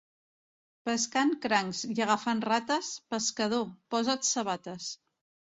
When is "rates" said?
2.53-2.91